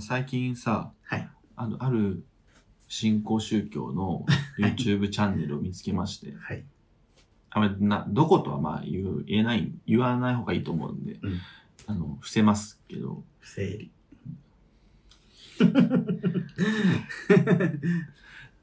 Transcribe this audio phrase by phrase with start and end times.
[0.00, 1.28] 最近さ、はい。
[1.54, 2.24] あの、ある
[2.88, 4.26] 新興宗教の
[4.58, 6.64] YouTube チャンネルを見つけまして、はい。
[7.50, 11.40] あまりな、どことはまあ言う、言えない、言わない方がいいと思うんで、うん
[11.86, 13.90] あの、伏せますけど、不整理。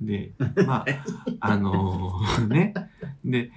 [0.01, 0.33] で、
[0.67, 0.85] まあ、
[1.39, 2.19] あの
[2.49, 2.73] ね、
[3.23, 3.51] で、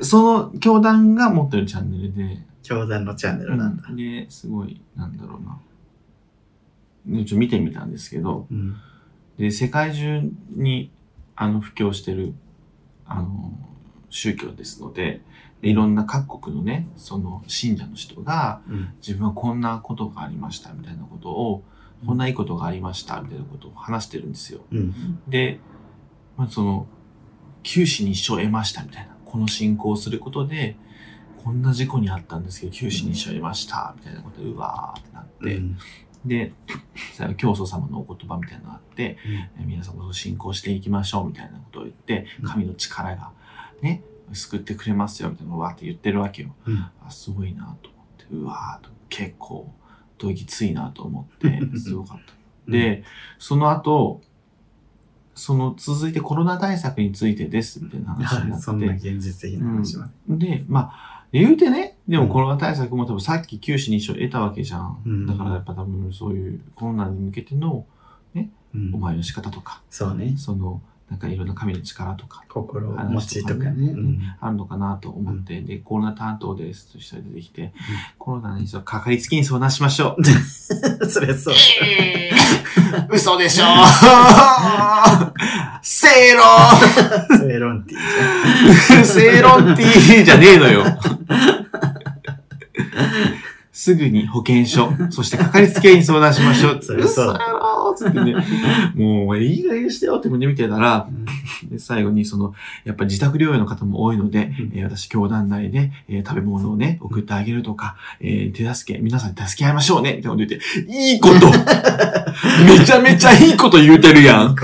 [0.00, 3.92] その教団が持ってるチャンネルで、教団のチャンネルなんだ。
[3.92, 5.58] で、すごい、なんだろうな。
[7.06, 8.76] ねちょっと見てみたんですけど、うん。
[9.38, 10.90] で、世界中に、
[11.36, 12.34] あの、布教してる、
[13.06, 13.52] あの、
[14.10, 15.22] 宗教ですので、
[15.62, 18.94] でいろんな各国のね、その信者の人が、うん。
[19.00, 21.62] 自分はこんなことがありましたみたいなことを、
[22.06, 24.60] こんないいことがありましたみたいなことを話してるんですよ。
[24.72, 25.20] うん。
[25.28, 25.60] で、
[26.36, 26.86] まあ、その、
[27.62, 29.16] 九死に一生を得ましたみたいな。
[29.24, 30.76] この信仰をすることで、
[31.44, 35.78] こんな事故にあったんですけど、九死に一生を得ましたみたいなことで、うわーってなって、うん。
[36.24, 36.52] で、
[37.36, 39.18] 教祖様のお言葉みたいなのがあって、
[39.58, 43.30] え皆さんも信仰していきましょうみたいなことを言って、うん神の力が
[43.80, 46.54] ね、救ってくれますよみたいなのをわーって言ってるわけよ。
[46.66, 46.76] うん。
[47.06, 49.72] あ、すごいなと思って、うわーと、結構、
[50.18, 52.70] どぎついなと思って、すごかった。
[52.70, 53.02] で、
[53.38, 54.20] その後、
[55.34, 60.10] その続いてコロナ対策についてですみたいな話になはい、って、 そんな現実的な話は。
[60.28, 65.02] で、まあ、言うてね、でうんもコロナ対策も多分さっき九死に一生得たわけじゃん。
[65.06, 67.84] うんだからやっぱ多分そういうコロナに向けての
[68.74, 70.34] うんお前の仕方とか、そうね。
[70.36, 73.92] その、なんかいろんな神の力とか、心持ちとかね。
[73.92, 77.72] うんあるのかなと思って、で、コロナ担当ですとしたら出てきて、
[78.18, 80.24] コロナにそうかかりつけに相談しましょう。
[81.06, 81.54] それそう。
[83.10, 83.64] 嘘でしょ
[85.82, 86.46] 正論
[87.38, 89.04] セイロンティー。
[89.04, 90.84] 正論ティーじゃねえのよ。
[93.72, 96.80] すぐに保険証、そしてかかりつけに相談しましょう。
[97.94, 98.34] つってね。
[98.94, 101.08] もう、いい加減にしてよって見てたら、
[101.70, 111.50] で最後にその、やっぱ自宅療養の方も多いので、うんえー私、教団内で、えー食べ物をね、送ってあげるとか、えー手助け、皆さんで助け合いましょうね、みたいなこと言って、いいこと
[112.64, 114.54] めちゃめちゃいいこと言うてるやん。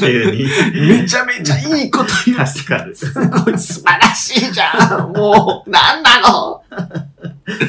[0.00, 0.44] 急に。
[0.88, 2.46] めちゃめちゃいいこと言う。
[2.46, 2.94] 助かる。
[2.94, 5.12] すごい素晴らしいじゃん。
[5.12, 6.62] もう、なんなの？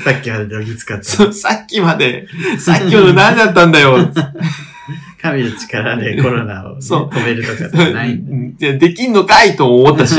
[0.03, 1.03] さっきまでどぎつかった。
[1.03, 2.27] そさっきまで、
[2.59, 3.97] さっきまで何だったんだよ。
[5.25, 10.15] 神の力でコロナをね 止めるとかじゃないんだ できんのかいとも思ったし、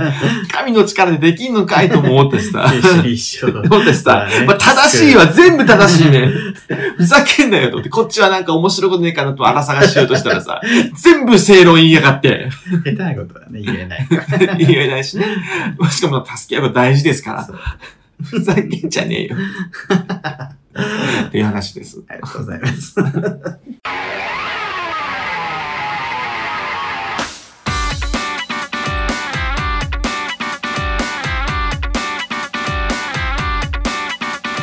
[0.52, 2.70] 神の力でできんのかいとも思ったしさ。
[2.70, 3.46] 九死に一生。
[3.46, 6.28] 思ったしさまあ正しいわ、全部正しいね。
[6.96, 10.60] ふざけんなよと思って、こっちはなんか面白いことねえかなと荒探ししようとしたらさ、
[11.02, 12.48] 全部正論言いやがって、
[12.84, 14.06] 下手なことはね、言えない。
[14.58, 15.26] 言えないしね。
[15.90, 17.48] しかも助け合いは大事ですから
[18.22, 19.36] ふざけんじゃねえよ。
[20.72, 22.02] っていう話です。
[22.08, 22.94] ありがとうございます。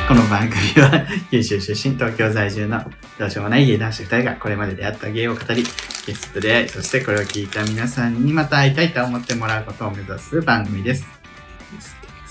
[0.07, 2.81] この番組は九州出身、東京在住の
[3.19, 5.63] どうしようもない家男子2人がこれまで出会った芸を語り、
[6.05, 11.05] ゲストで出会い、そしてこれを聞いた皆さんにまた会いたいと思ってもらうことを目指す番組です。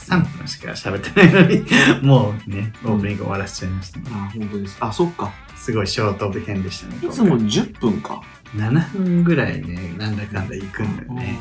[0.09, 1.65] 3分しか喋ってないのに、
[2.07, 4.05] もうね、オープニング終わらせちゃいましたね。
[4.13, 4.77] あ、本当です。
[4.81, 5.33] あ、そっか。
[5.57, 6.97] すごいショート部編でしたね。
[7.03, 8.23] いつも10分か。
[8.55, 11.39] 7分ぐらいね、なんだかんだ行くんだよね。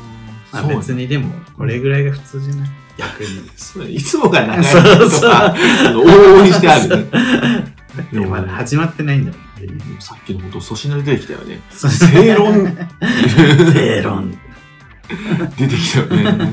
[0.52, 2.70] まあ別にでも、これぐらいが普通じゃない？
[2.98, 3.50] 逆に。
[3.56, 5.48] そういつもが長いそうそうとか、あ
[5.92, 7.06] の往々にしてある
[8.12, 8.26] ね。
[8.26, 9.40] まだ始まってないんだもん
[9.78, 9.84] ね。
[10.00, 11.60] さっきのこと、粗品出てきたよね。
[11.70, 12.76] そう正論
[13.72, 14.36] 正論。
[15.56, 16.52] 出てきたよね。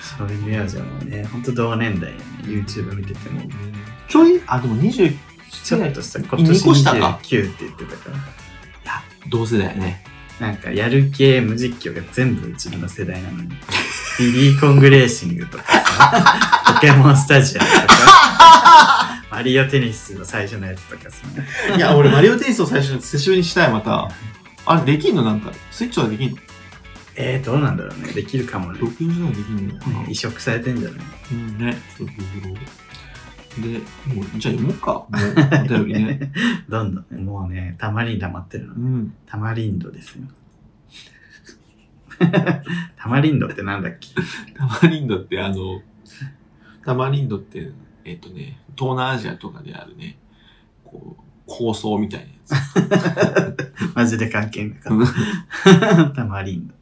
[0.00, 2.24] そういう名字はもうね、ほんと同年代よね。
[2.44, 3.42] YouTube 見てても。
[4.08, 5.16] ちょい、あ、でも20、
[5.64, 8.16] ちょっとした、今二年個下か29って言ってたから。
[8.16, 8.18] い
[8.84, 10.04] や、同世代ね。
[10.40, 13.48] なんかやる系無実況が全部うちの世代なのに。
[14.18, 21.18] ビリー・コングレーシングとかさ、 ポケモンスタジアムとか、マリオテニスの最初のやつとかさ、
[21.76, 24.10] いや、俺、マリオテニスを最初に久しぶりにしたい、また。
[24.66, 25.22] あれ、できんの？
[25.22, 26.36] なんか、スイッチはできんの？
[27.20, 28.12] えー、どうなんだろうね。
[28.12, 28.78] できるかもね。
[28.80, 31.00] 録音しないできんのかな移植されてんじゃない？
[31.32, 31.76] うんね。
[31.96, 33.78] そうそうそうで、
[34.14, 34.92] もう、じゃあ読もうか。
[34.92, 36.32] もう、お便りね。
[36.68, 38.78] どんどんね、もうね、タマリンダ待ってるのう。
[38.78, 39.14] ん。
[39.26, 40.24] タマリンドですよ。
[42.96, 44.08] タマリンドってなんだっけ？
[44.56, 45.82] タマリンドって、あの、
[46.84, 47.72] タマリンドって、
[48.04, 50.18] えっ、とね、東南アジアとかであるね、
[50.84, 52.52] こう、構想みたいなやつ。
[53.96, 54.98] マジで関係なかっ
[55.64, 56.10] た。
[56.10, 56.74] タマリンド。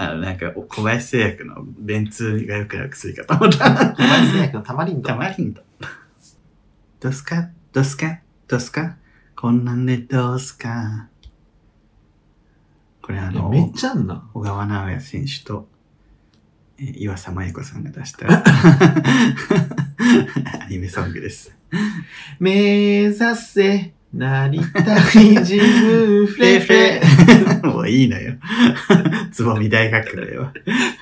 [0.00, 3.94] あの、なんか、お小林製薬の便通が良くなる薬かと思った。
[3.94, 5.16] 小林製薬のタマリンドタ。
[5.16, 5.62] マリンド。
[7.00, 7.48] どすか？
[7.72, 8.18] どすか？
[8.48, 8.96] どすか？
[9.36, 11.08] こんなんでどうすか？
[13.02, 14.28] これあの、いやめっちゃあんな。
[14.34, 15.68] 小川直也選手と、
[16.78, 18.26] えー岩佐麻由子さんが出した
[20.62, 21.54] アニメソングです。
[22.38, 27.00] 目指せ、なりたい自分、フレフレ。
[27.62, 28.34] もういいのよ。
[29.30, 30.52] つぼみ大革命は。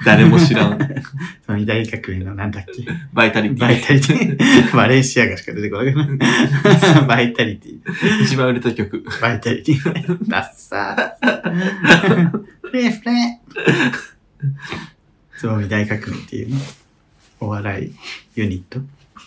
[0.04, 0.78] 誰も知らん。
[1.42, 2.84] つぼみ大革命のなんだっけ？
[3.14, 3.58] バイタリティ。
[3.58, 4.76] バイタリティ。
[4.76, 7.00] バレンシアガしか出てこなかった。
[7.02, 7.78] バイタリティ。
[8.24, 9.02] 一番売れた曲。
[9.22, 10.18] バイタリティ。
[10.28, 12.30] ダッサー。
[12.60, 13.40] フレフレ。
[15.38, 16.56] つぼみ大革命っていうね、
[17.40, 17.92] お笑い
[18.36, 18.80] ユニット。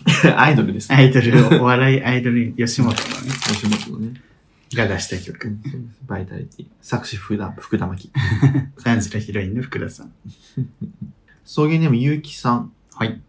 [0.38, 0.96] アイドルですね。
[0.98, 4.22] アイドル、お笑いアイドル、吉本のね、吉本のね。
[4.74, 5.58] が出した曲。
[6.08, 6.68] バイタリティ。
[6.82, 8.12] 作詞福田、福田真希。
[8.80, 10.12] 3時のヒロインの福田さん。
[11.44, 12.72] 送迎ネームゆうきさん。
[12.96, 13.20] はい。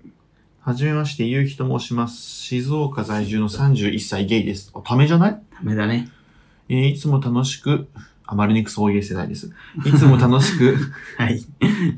[0.61, 2.21] はじめまして、ゆうきと申します。
[2.23, 4.71] 静岡在住の31歳ゲイです。
[4.75, 5.33] あ、ためじゃない？
[5.53, 6.09] ダメだね。
[6.69, 7.89] えーいつも楽しく、
[8.33, 9.53] あまりにく送迎世代です。
[9.85, 10.75] いつも楽しく、
[11.19, 11.45] はい。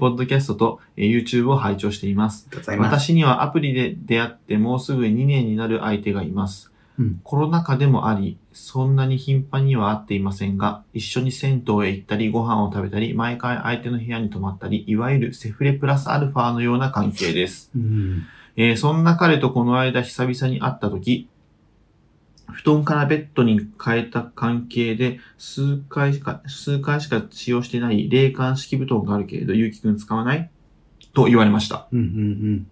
[0.01, 2.49] ポッドキャストと、えー YouTube を拝聴しています。
[2.89, 6.73] 私にはアプリで出会ってもうすぐ2年になる相手がいます。
[6.99, 17.71] うんコロナ禍でもあり、そんなに頻繁には会っていませんが、一緒に銭湯へ行ったり、ご飯を食べたり、毎回相手の部屋に泊まったり、いわゆるセフレプラスアルファのような関係です。
[17.77, 18.25] うん。
[18.57, 21.29] えーそんな彼とこの間久々に会った時、
[22.53, 30.51] 布団からベッドに変えた関係で数回しか、数回しか使用してない冷感式布団があるけれど、ゆうきくん使わない？
[31.13, 31.89] と言われました。
[31.93, 32.67] うんうん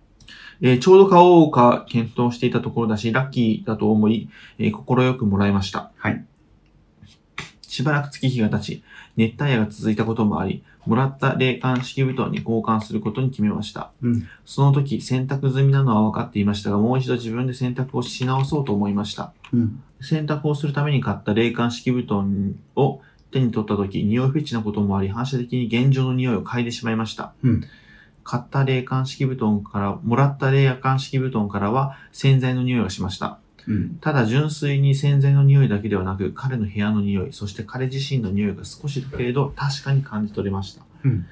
[0.60, 4.28] えーちょうど買おうか検討していたところだし、ラッキーだと思い、
[4.58, 5.90] えー心よくもらいました。
[5.96, 6.24] はい。
[7.62, 8.84] しばらく月日が経ち、
[9.16, 13.90] 熱帯夜が続いたこともあり、もらった冷感式布団に交換することに決めました。
[14.02, 14.28] うん。
[14.44, 19.32] その時、洗濯済みなのは分かっていましたが、もう一度自分で洗濯をし直そうと思いました。
[19.52, 19.82] うん。
[20.00, 23.00] 洗濯をするために買った冷感式布団を
[23.30, 27.32] 手に取った時、匂いフェチなこともあり、反射的に現状の匂いを嗅いでしまいました。
[27.42, 27.64] うん
[28.24, 33.38] 買った冷感式布団から、もらった冷感式布団からは洗剤の匂いがしました。
[33.68, 33.98] うん。
[34.00, 40.82] ただ純粋に洗剤の匂いだけではなく、彼の部屋の匂い、そして彼自身の匂いが少しだけれど確かに感じ取れました。
[41.04, 41.26] うん。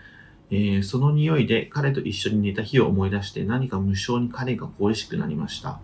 [0.50, 5.80] えーその匂いで彼と一緒に寝た日を思い出して何か無性に彼が恋しくなりました。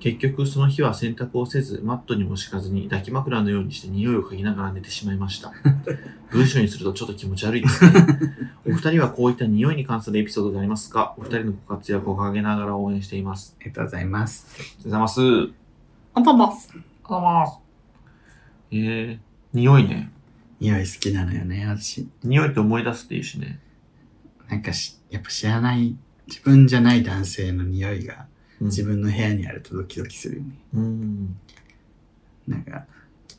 [0.00, 5.52] 結局その日は洗濯をせずマットにも敷かずに抱き枕のようにして匂いを嗅ぎながら寝てしまいました。
[6.30, 8.06] 文章にするとちょっと気持ち悪いですね。
[8.66, 11.14] お二人はこういった匂いに関するエピソードがありますか？
[11.18, 13.56] お二人のご活躍を陰ながら応援しています。
[13.60, 14.46] ありがとうございます。
[14.56, 15.20] ありがとうございます。
[15.20, 15.54] ありがとう
[16.14, 16.74] あばます。
[17.02, 17.58] ございます。
[18.70, 19.18] えー、
[19.52, 20.12] 匂いね。
[20.60, 22.08] 匂い好きなのよね、私。
[22.22, 23.60] 匂いって思い出すっていうしね。
[24.48, 25.96] なんかし、やっぱ知らない、
[26.26, 30.58] 自分じゃない男性の匂いがうん自分の部屋にあるとドキドキするよね。
[30.74, 31.36] うん。
[32.46, 32.86] なんか、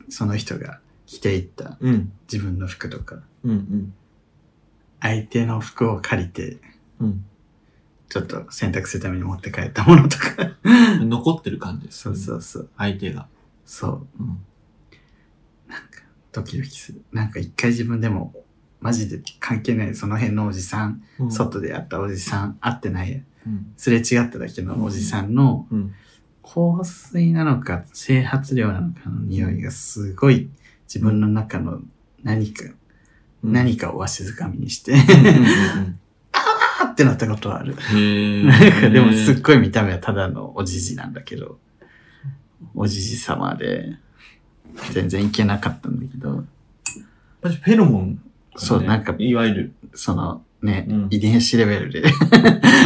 [0.10, 2.12] その人が着ていったうん。
[2.32, 3.52] 自分の服とか、うん。
[3.52, 3.94] うん。
[5.02, 6.58] 相手の服を借りて、
[7.00, 7.26] うん。
[8.10, 10.58] ちょっと洗濯するために持って帰ったものとか。
[11.02, 12.00] 残ってる感じです。
[12.00, 12.70] そうそうそう。
[12.78, 13.28] 相手が。
[13.66, 14.24] そう。
[14.24, 14.40] うん。
[16.32, 17.02] ドキドキする。
[17.12, 18.34] なんか一回自分でも、
[18.80, 23.26] マジで関係ない、その辺のおじさん、うん外で会ったおじさん、会ってない、うん。
[23.78, 25.94] すれ違っただけのおじさんの、うん。
[26.44, 30.50] 香水なのか、整髪料なのかの匂いがすごい
[30.88, 31.82] 自分の中の
[32.24, 32.64] 何か、
[33.44, 35.00] 何かをわしづかみにして、うん
[36.32, 37.76] あーってなったことはある。
[37.76, 41.60] へなんかでもすっっごい見た目はただのおじじなんだけど、
[42.74, 43.98] おじじ様で、
[44.92, 46.44] 全然いけなかったんだけど、
[47.42, 48.22] フェロモン、
[48.56, 52.04] そうなんかいわゆる、そのね、うん遺伝子レベルで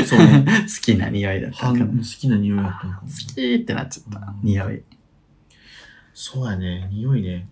[0.05, 0.45] そうね。
[0.67, 3.07] 好きな匂いだったはから、好きな匂いだったのかも。
[3.07, 4.81] きってなっちゃった、匂い。
[6.13, 7.47] そうやね、匂いね。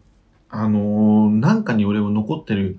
[0.50, 2.78] あのー、なんかに俺も残ってる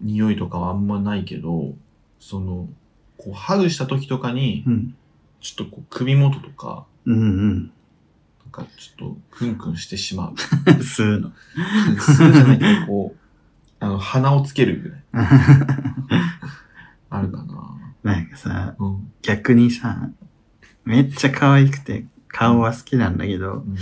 [0.00, 1.74] 匂いとかはあんまないけど、
[2.18, 2.68] その、
[3.16, 4.94] こう、ハグした時とかに、うん。
[5.40, 10.34] ちょっとこう、首元とか、うんなんかちょっと、クンクンしてしまう。
[10.66, 10.76] うん。
[10.78, 11.32] 吸うの。
[12.00, 13.19] するじゃないけど、こう、
[13.80, 15.02] あの、鼻をつけるぐらい。
[17.10, 18.14] あるかな。
[18.14, 19.12] なんかさ、うん。
[19.22, 20.10] 逆にさ、
[20.84, 23.76] めっちゃ可愛くて、顔は好きなんだけど、うん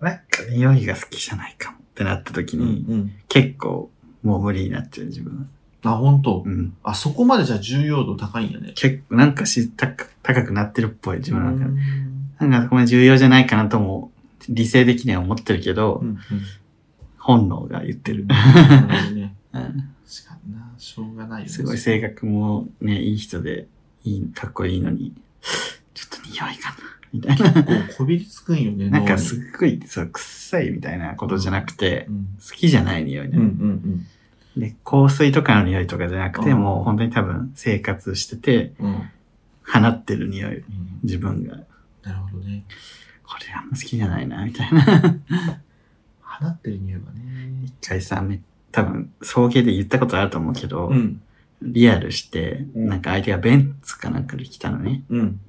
[0.00, 3.12] なんか匂いが好きじゃないかもってなった時に、うん。
[3.28, 3.90] 結構
[4.22, 5.48] もう無理になっちゃう自分
[5.82, 5.92] は。
[5.92, 6.42] あ、本当？
[6.44, 6.76] うん。
[6.82, 8.72] あ、そこまでじゃあ重要度高いんやね。
[8.74, 11.64] 結構なんかし高高くなってるっぽい自分の中で。
[11.64, 14.10] うんなんかこれ重要じゃないかなとも
[14.48, 16.18] 理性的には思ってるけど、うん。
[17.18, 18.26] 本能が言ってる。
[18.26, 19.33] なるほどね。
[21.24, 21.52] がないよね。
[21.52, 23.66] すごい性格もね、いい人で、
[24.04, 25.12] いい、かっこいいのに、
[25.94, 26.76] ちょっと匂いかな、
[27.12, 27.64] みたいな。
[27.64, 32.28] こうこびりつくんよね、なんかすっごい、そう、臭臭いみたいなことじゃなくて、うん。
[32.38, 33.36] 好きじゃない匂いね。
[33.36, 34.06] うんうん
[34.56, 38.86] で、香水とかの匂いとかじゃなくて、うんもう本当に多分生活してて、うん。
[38.86, 39.10] うん。
[39.66, 40.62] 放ってる匂い、
[41.02, 41.56] 自分が。
[42.02, 42.64] なるほどね。
[43.24, 44.82] これあんま好きじゃないな、みたいな。
[46.22, 47.64] 放ってる匂いがね。
[47.64, 48.40] 一回さ、め
[48.74, 51.20] 多分、送迎で言ったことあると思うけど、うん。
[51.62, 55.04] リアルして、うんなんか相手がベンツかなんかで来たのね。
[55.10, 55.40] うん。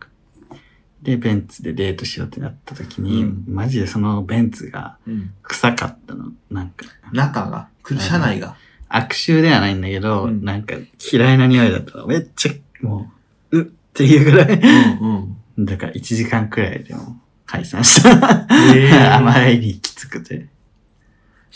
[1.02, 5.34] で、ベンツでデートしようってなった時に、うんマジでそのベンツがうん。
[5.42, 6.32] 臭かったの。
[6.52, 8.56] なんか、中が、く車内が？
[8.90, 10.76] 悪臭ではないんだけど、うんなんか
[11.12, 12.06] 嫌いな匂いだったの。
[12.06, 13.12] めっちゃ、も
[13.50, 14.60] う、うっていうぐらい。
[15.02, 15.66] うんうん。
[15.66, 18.46] だから1時間くらいでも解散した。
[18.76, 20.48] えー あまりにきつくて。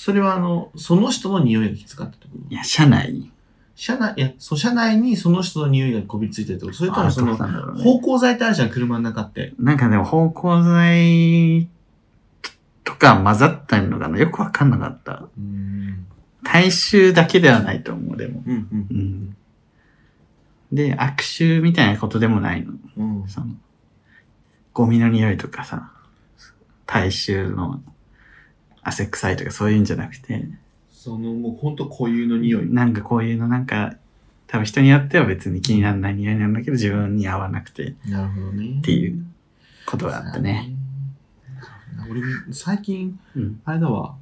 [0.01, 2.53] それはあの、その人の匂いがきつかったってこと？
[2.53, 3.29] いや、車内。
[3.75, 9.53] 車内、いや、そう、車内にその人の匂いがこびりついてるってことそれともその、芳香剤ってあるじゃん、車の中って。
[9.59, 11.67] なんかでも芳香剤
[12.85, 15.27] とか混ざったのかなよくわかんなかった。
[15.37, 16.07] うん。
[16.45, 18.41] 体臭だけではないと思う、でも。
[18.45, 19.35] うんうんうん。
[20.71, 22.71] で、悪臭みたいなことでもないの。
[22.95, 23.27] うん。
[23.27, 23.47] その、
[24.71, 25.91] ゴミの匂いとかさ、
[26.85, 27.81] 体臭の
[28.89, 30.45] 汗臭いとかそういうんじゃなくて、
[30.91, 32.65] その、もうほんと固有の匂い。
[32.67, 33.95] なんかこういうのなんか、
[34.47, 38.81] 多分人によっては別に気にならない匂いなんだけど自分に合わなくてっなるほどね。
[38.81, 39.23] ていう
[39.85, 40.71] ことがあったね。。
[42.09, 43.61] 俺、最近、うん。
[43.65, 44.15] あれだわ。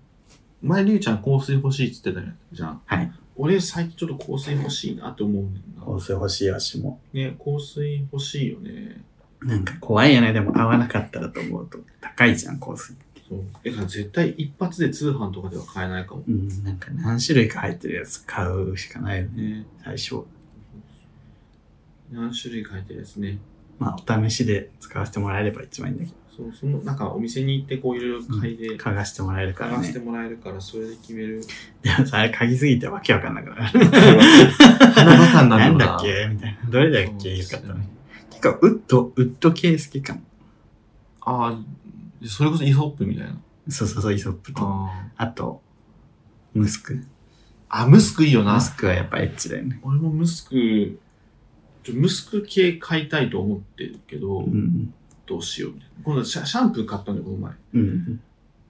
[0.61, 2.81] 前、りゅうちゃん香水欲しいって言ってたじゃん。
[2.85, 3.11] はい。
[3.37, 6.99] 俺、最近ちょっと香水欲しいなって思うんだよ香水欲しい足も。
[7.13, 7.21] な。
[7.21, 9.01] ね、香水欲しいよね。
[9.43, 10.33] なんか怖いよね。
[10.33, 12.95] でも合わなかったらと思うと高いじゃん、香水。
[13.27, 13.39] そう。
[13.63, 16.23] だから絶対一発で通販とかでは買えないかも。
[16.27, 16.47] うん。
[16.63, 19.41] なんか何種類か入ってるやつ買うしかないよね。
[19.41, 19.65] ね。
[19.83, 20.23] 最初。
[22.11, 23.39] 何種類書いてるやつね。
[23.79, 28.75] まあお試しで使わせてもらえれば一番いいんだけそう、その、なんかお店に行ってこういろいろ嗅いで、ど。
[28.75, 29.99] 嗅がしてもらえるからね嗅がせて。
[29.99, 31.41] もらえるから、それで決める。
[31.81, 33.85] でもさ、あれ嗅ぎすぎてわけわかんなくなる。
[34.93, 36.69] 鼻バカになるよななんだっけみたいな。
[36.69, 37.89] どれだっけよかったね。
[38.29, 40.21] 結構、ウッド、ウッド系好きかも。
[41.21, 41.59] ああ、
[42.25, 43.37] それこそイソップみたいな。
[43.69, 44.61] そうそうそう、イソップと。
[44.63, 45.61] ああと、
[46.53, 47.03] ムスク。
[47.69, 48.61] あ、ムスクいいよなム。
[48.61, 49.79] スクはやっぱエッチだよね。
[49.83, 50.99] 俺もムスク、
[51.83, 54.93] ちょムスク系買いたいと思ってるけど、うん。
[55.25, 55.95] どうしようみたいな。
[56.03, 57.53] 今度シャシャンプー買ったんだよ、この前。
[57.73, 58.21] うん。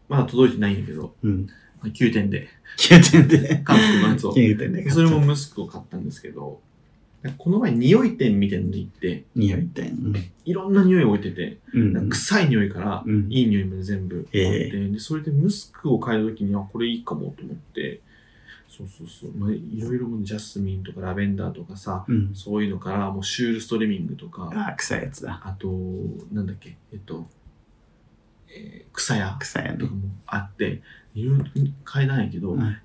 [0.10, 1.48] まだ届いてないんだけど、うん。
[1.84, 2.48] 9点で。
[2.78, 3.62] 9点で。
[3.64, 4.34] 韓国のやつを。
[4.34, 4.90] 9点で。
[4.90, 6.62] それもムスクを買ったんですけど、
[7.38, 9.92] この前匂い店みたいなのに行って、匂いって。
[10.46, 12.10] いろんな匂い置いてて、うん。
[12.10, 13.28] 臭い匂いから、うん。
[13.32, 18.02] いい匂いまで全部あって、えで、それでムスクを変えた時に、あ、これいいかもと思って、
[18.70, 22.36] そうそうそう、まあ、いろいろジャスミンとかラベンダーとかさ、うん。
[22.36, 25.42] そういうのから、もうシュールストリミングとか、あ、臭いやつだ。
[25.44, 25.68] あと、
[26.32, 27.28] なんだっけ、えっと、
[28.50, 29.94] えー草屋臭いやねとか。
[29.94, 30.82] もあって、
[31.14, 31.46] いろいろ
[31.92, 32.78] 変えたんやけど、うん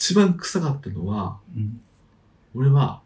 [0.00, 1.80] 一番臭かったのは、うん
[2.54, 3.02] 俺は、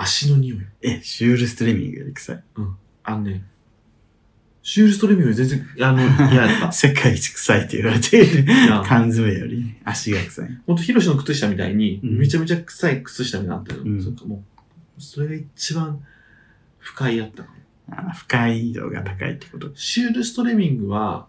[0.00, 0.58] 足の匂い。
[0.82, 2.42] え、シュールストリミングで臭い？
[3.02, 3.44] あのね、
[4.62, 6.02] シュールストリミングより全然、あの、
[6.32, 6.72] 嫌だった。
[6.72, 10.58] 世界一臭いって言われているや缶詰より足が臭い。
[10.66, 13.82] ほんと、ヒロシの靴下みたいに、うんめちゃめちゃ臭い靴下になったよ。
[13.84, 14.44] うんそっかも
[14.98, 16.00] う、それが一番
[16.78, 17.56] 不快やったかも。
[17.90, 19.70] あ不快度が高いってこと。
[19.74, 21.26] シュールストレミングは、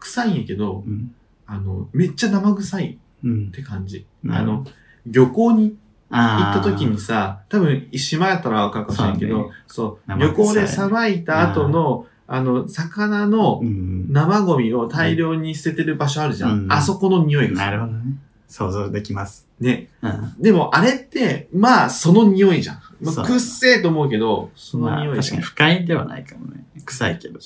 [0.00, 1.14] 臭いんやけどう、ん。
[1.46, 3.50] あの、めっちゃ生臭いうんっ。
[3.50, 4.04] て感じ。
[4.24, 4.66] なるほどあの、
[5.06, 5.76] 漁港に
[6.10, 14.12] 行った時にさ、多分、島やったらわかるかもしれんけど、そう,、生臭い漁港でさばいた後の、あの、魚のうん。
[14.12, 16.64] 生ゴミを大量に捨ててる場所あるじゃん。
[16.64, 18.18] うんあそこの匂いがすなるほどね。
[18.48, 19.48] 想像できます。
[19.60, 19.88] ね。
[20.00, 20.34] うん。
[20.40, 22.80] でも、あれって、まあ、その匂いじゃん。
[23.00, 26.64] まあ、くっせえと思うけど、そのまあ、匂い確かに不快ではないかもね。
[26.84, 27.40] 臭いけど。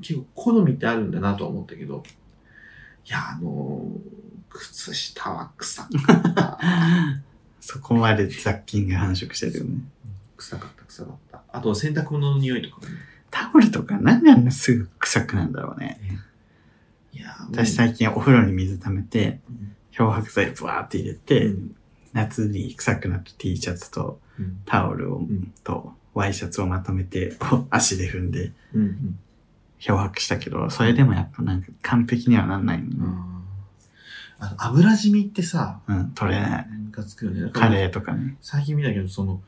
[0.00, 2.02] 結構好みってあるんだなとは思ったけど、
[3.06, 4.22] いや、あのー
[4.54, 6.58] 靴下は臭かった。
[7.62, 9.76] そこまで雑菌が繁殖してるよね。
[10.36, 11.42] 臭かった、臭かった。
[11.52, 12.94] あと、洗濯物の匂いとかもね。
[13.30, 16.00] タオルとかなんであんなすぐ臭くなんだろうね。
[17.12, 21.76] いやー、私最近お風呂に水溜めて、うん漂白剤ブワーって入れて、うん
[22.12, 27.36] 夏に臭くなった T シャツとうんタオルを、んとワイシャツをまとめて、
[27.70, 29.18] 足で踏んでうん
[29.78, 32.96] 漂白したけど、それでもやっぱなんか完璧にはなんないのね。
[32.98, 33.31] うん
[34.58, 36.68] 油染みってさ、うん、取れない。
[36.68, 37.50] ムカつくよね。
[37.52, 38.36] カレーとかね。
[38.40, 39.40] 最近見たけど、その、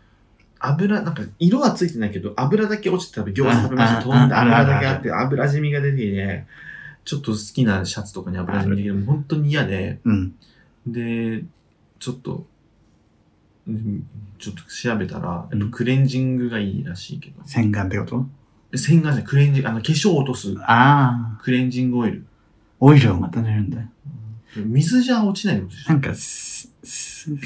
[0.59, 3.99] 油、なんか、色はついてないけど、油だけ落ちてたら餃子食べました。
[3.99, 6.47] あ飛んでああるある油だけあって、油染みが出てね、
[7.05, 10.35] ちょっと好きなシャツとかに油染みできるの本当に嫌で、うん。
[10.87, 11.45] で、
[11.99, 12.47] ちょっと、
[13.67, 14.07] うん
[14.39, 18.27] ちょっと調べたら、えっとうんクレンジングがいいらしいけど、洗顔ってこと？
[18.77, 22.27] 洗顔じゃクレンジング、あの、化粧を落とすああ、クレンジングオイル。
[22.81, 23.83] オイルをまた塗るんだ。
[24.57, 25.93] 水じゃ落ちないことでしょ？
[25.93, 26.15] なんか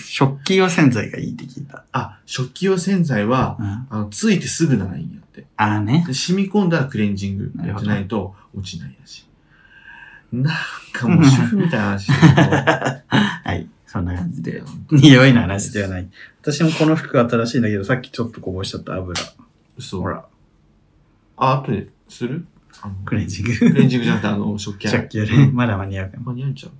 [0.04, 1.84] 食器用洗剤がいいって聞いた。
[1.92, 5.46] あ、食器用洗剤は、うん、あの、ついてすぐならいいんやって。
[5.56, 6.04] ああね。
[6.06, 9.26] で染み込んだらクレンジングじゃないと落ちないやし。
[10.32, 10.54] なん
[10.92, 13.68] かもう主婦みたいな話だ はい。
[13.86, 14.66] そんな感じけでど。
[14.90, 16.08] 匂いの話ではない。
[16.42, 19.18] 私もこの服新しいんだけど、さっきちょっとこぼしちゃった油。
[19.78, 20.00] そう。
[20.02, 20.26] ほら、
[21.36, 22.44] あ、後でする？
[23.06, 23.74] クレンジンクグ。
[23.74, 25.02] レンジングじゃなくて、あの、食器洗い。
[25.02, 26.24] 食器より、まだ間に合うかも。
[26.26, 26.72] 間に合うんちゃう？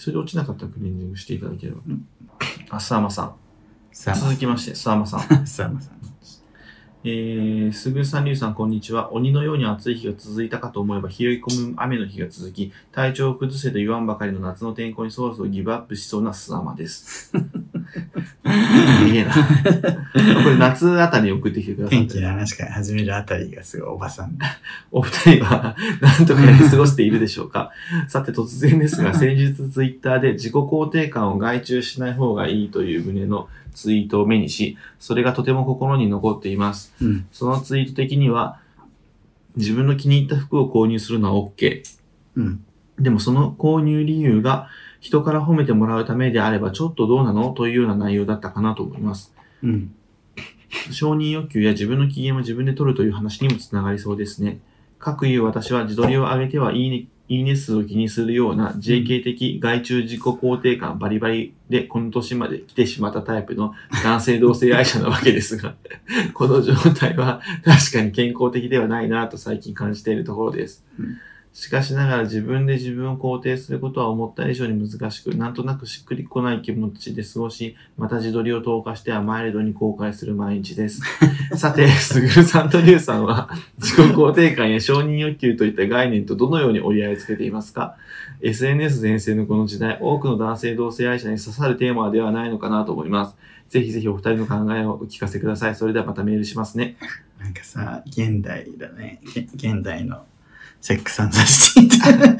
[0.00, 1.82] それで落ちなかったらクリンジングしていただければ。
[2.70, 3.34] あ、スアマさん。
[3.92, 5.46] 続きまして、スアマさん。
[5.46, 5.99] スアマさん。
[7.02, 9.14] えー、すぐさんりゅうさん、こんにちは。
[9.14, 17.32] 鬼のように暑い日が続いたかと思えば、冷え込む雨の日が続き、体調を崩せと言わんばかりの夏の天候にそろそろギブアップしそうなスアマです。
[19.10, 19.32] いえな。
[19.32, 19.40] こ
[20.50, 21.98] れ夏あたりに送ってきてください。
[22.00, 24.44] 天気の話から始めるあたりがすごいおばさんで。
[24.90, 27.70] お二人は何とかやり過ごしているでしょうか
[28.08, 36.94] さて突然ですが、 先日ツイッターで自己肯定感を外注しない方がいいという旨のツイートを目にし、それがとても心に残っています。
[37.00, 37.26] うん。
[37.32, 38.60] そのツイート的には、
[39.56, 41.82] 自分の気に入った服を購入するのは OK。
[42.36, 42.64] うん。
[42.98, 44.68] でもその購入理由が
[45.00, 47.50] 人から褒めてもらうためであればちょっとどうなの？
[47.52, 49.34] というような内容だったかなと思います。
[49.62, 49.94] うん。
[50.92, 54.60] 承認欲求や自分の機嫌を自分で取るという話にもつながりそうですね。
[54.98, 63.72] 各いう私は自撮りを上げてはいいね、いいね数を気にするような JK 的外注自己肯定感バリバリでこの年まで来てしまったタイプの
[64.02, 65.76] 男性同性愛者なわけですが、
[66.34, 71.18] この状態は確かに健康的ではないなと最近感じているところですうん。
[71.52, 81.02] しかしながら自分で自分を肯定することは思った以上に難しく、なんとなくしっくりこない気持ちで過ごし、また自撮りを投下してはマイルドに後悔する毎日です。
[81.56, 87.96] さて、すぐるさんとりゅうさんは、自己肯定感や承認欲求といった概念とどのように折り合いをつけていますか
[88.40, 93.36] ?SNS 全盛のこの時代、多くの男性同性愛者に刺さるテーマではないのかなと思います。
[93.68, 95.74] ぜひぜひお二人の考えをお聞かせください。
[95.74, 96.96] それではまたメールしますね。
[97.40, 99.20] なんかさ、現代だね。
[99.34, 100.24] げ現代の
[100.80, 102.36] セックスアンザシティみたいな。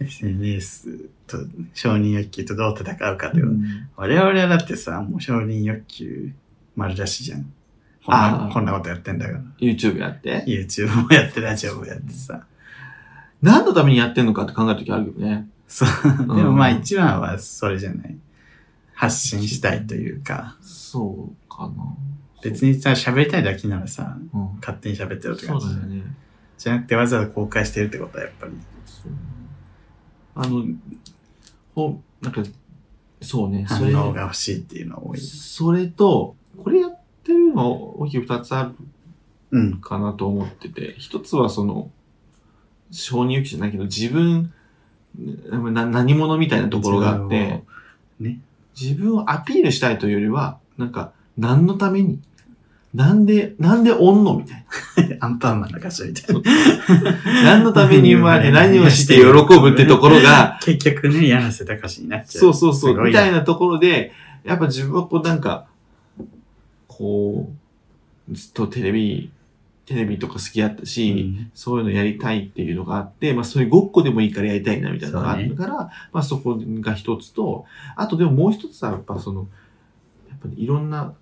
[0.00, 1.38] SNS と
[1.74, 3.52] 承認欲求とどう戦うかってこと。
[3.96, 6.32] 我々はだってさ、もう承認欲求
[6.76, 7.52] 丸出しじゃん。
[8.06, 9.40] あーなこんなことやってんだから。
[9.58, 10.44] YouTube やって。
[10.46, 12.44] YouTube もやって、ラジオもやってさ。
[13.42, 15.48] 何のためにやってんのかって考えるときあるよね。
[15.68, 16.22] そう。
[16.22, 18.16] んでもまあ一番はそれじゃない。
[18.94, 21.94] 発信したいというか、そうかな。
[22.42, 24.56] 別にさ、喋りたいだけならさ、うん。
[24.60, 26.16] 勝手に喋ってるってそう感じじゃんだよね。
[26.58, 28.52] じゃなくてわざわざ公開してるってことはやっぱり。
[28.84, 29.12] そう
[30.34, 30.64] あの、
[31.74, 32.42] ほ、なんか、
[33.20, 35.18] そうね、それ、反応が欲しいっていうのは多い。
[35.18, 38.74] それと、これやってるの大きく二つある
[39.52, 39.80] うん。
[39.80, 41.90] かなと思ってて、一つはその、
[42.90, 44.52] 承認欲求じゃないけど、自分、
[45.72, 47.62] な何者みたいなところがあって、
[48.20, 48.40] ね。
[48.80, 52.20] 自分をアピールしたいというよりは、なんか、何のために
[52.94, 54.64] なんで、なんでおんのみたい
[55.20, 56.40] アンパンマンの歌詞みたいな。
[56.40, 57.18] な。
[57.44, 62.40] 何のために生まれ て何をして喜ぶってところが、結局ね、柳瀬隆になっちゃう。
[62.40, 64.12] そうそうそう、みたいなところで、
[64.44, 65.66] やっぱ自分はこうなんか、
[66.88, 67.48] こ
[68.28, 69.30] う、ずっとテレビ、
[69.86, 79.48] テレビとか好きだったし、うんそういうのやりたいっていうのがあって、まあそういうごっこでもいいからやりたいなみたいなのがあるから、まあそこが一つと、あとでももう一つはやっぱその、
[80.28, 81.14] やっぱりいろんな、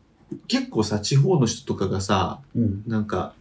[0.46, 2.82] 結構さ、地方の人とかがさ、うん。
[2.86, 3.34] なんか、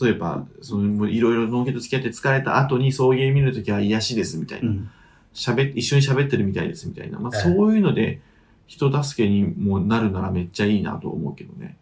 [0.00, 4.70] 例えば、その、いろいろ農家と付き合って疲れた後に送迎見るときは癒しですみたいな。
[4.70, 4.90] うん。
[5.32, 7.18] 一緒に喋ってるみたいですみたいな。
[7.18, 8.20] まあ、ええそういうので、
[8.66, 11.76] 人助けにもなるならめっちゃいいなと思うけどね。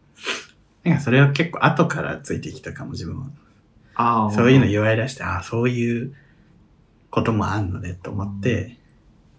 [0.85, 3.27] なんかそれは結構後からついてきたかも、自分は。
[3.95, 4.31] ああ。
[4.31, 6.15] そういうの言われ出して、ああ、そういう
[7.11, 8.79] こともあんのねと思って、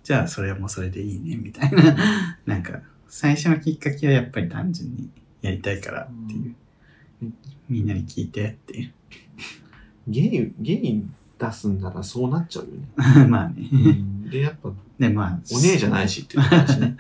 [0.03, 1.95] じゃあそれはもうそれでいいね、みたいな。
[2.45, 2.81] なんか、
[3.13, 5.09] 最初のきっかけはやっぱり単純に
[5.41, 6.55] やりたいからっていう。
[7.21, 7.35] うん
[7.69, 8.93] みんなに聞いてっていう。
[10.07, 11.05] ゲイ、ゲイ
[11.39, 13.27] 出すんならそうなっちゃうよね。
[13.29, 13.69] まあね。
[14.29, 16.97] で、やっぱ、おで、まあ、姉じゃないしっていう話ね。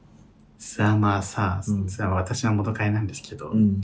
[0.56, 3.80] さあまあさ、うんさあ私の元彼なんですけど、うん。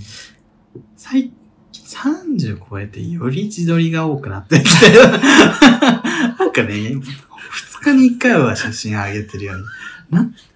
[0.97, 1.33] 最
[1.71, 4.91] 近30超えてより自撮りが多くなってきて、
[6.39, 7.01] なんかね、2
[7.83, 9.65] 日に1回は写真上げてるように。
[10.11, 10.52] なえお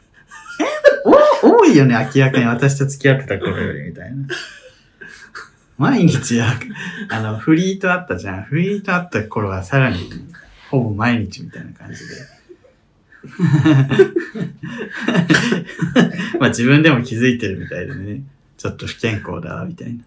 [1.42, 4.26] 多いよね、明らかに私と付き合ってた頃よりみたいな。
[5.78, 6.52] 毎日や、
[7.10, 8.44] あの、フリートあったじゃん。
[8.44, 9.98] フリートあった頃はさらに、
[10.70, 12.14] ほぼ毎日みたいな感じで。
[16.38, 18.22] まあ自分でも気づいてるみたいでね。
[18.56, 20.02] ちょっと不健康だわ、みたいな。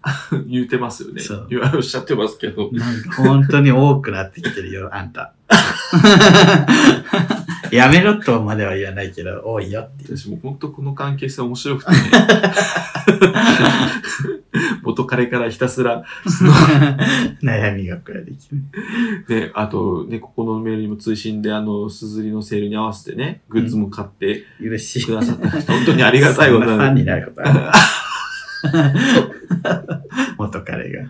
[0.48, 1.46] 言うてますよねそう。
[1.48, 2.70] 言わおっしゃってますけど。
[2.72, 5.34] なんか本当に多くなってきてるよ、あんた。
[7.76, 10.16] やめろとまでは言わないけど、多いよっていう。
[10.16, 11.98] 私も本当この関係性面白くてね。
[14.82, 16.52] 元彼からひたすら、そ の
[17.42, 18.62] 悩みがこれできる。
[19.28, 25.06] で、あとね、ここのメールにも追伸で、あの、すずりのセールに合わせてね、グッズも買って嬉しい。
[25.06, 27.60] くださった人、本当にありがたいことそんなファンになることある。
[30.38, 31.04] 元彼が。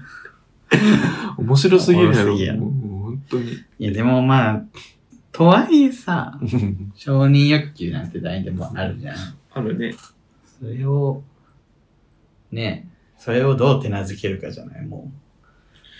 [1.39, 2.37] 面白すぎるやろ。
[2.37, 3.53] 本当に。
[3.79, 4.63] いや、でもまあ、
[5.33, 6.39] とはいえさ、
[6.97, 9.17] 承認欲求なんて誰にでもあるじゃん。
[9.53, 9.95] あるね。
[10.61, 11.23] それを、
[12.51, 12.89] ね、
[13.19, 14.85] それをどう手なずけるかじゃない？
[14.87, 15.11] も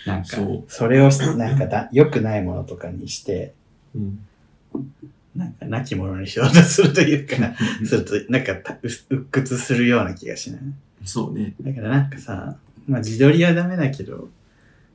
[0.05, 0.09] う。
[0.09, 3.53] なんかそれを、 なんかだ、良くないものとかにして、
[3.95, 4.25] うん。
[5.35, 7.35] なんか、亡き者にしようとするというか、
[7.85, 10.61] すると、なんか鬱屈するような気がしない？
[11.05, 11.53] そうね。
[11.61, 14.29] だからなんかさ、まあ自撮りはダメだけど、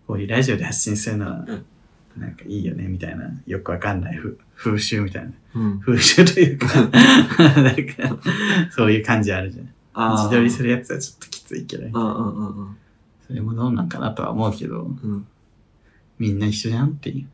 [0.07, 1.65] こういうラジオで発信するのはうん、
[2.17, 3.31] なんかいいよね、みたいな。
[3.47, 5.33] よくわかんない風風習みたいな。
[5.55, 5.81] うん。
[5.81, 6.67] 風習というか、
[7.63, 8.19] なんか、
[8.71, 10.13] そういう感じあるじゃん。
[10.13, 10.71] 自撮りする。
[10.71, 11.89] るやつはちょっときついけど。
[13.27, 15.27] それもどうなんかなとは思うけど、うん。
[16.19, 17.27] みんな一緒じゃんっていう。